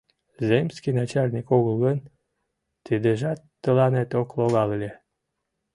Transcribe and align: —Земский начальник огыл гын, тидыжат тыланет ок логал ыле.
—Земский 0.47 0.93
начальник 0.99 1.47
огыл 1.57 1.75
гын, 1.85 1.97
тидыжат 2.85 3.39
тыланет 3.63 4.09
ок 4.21 4.29
логал 4.37 4.69
ыле. 4.75 4.91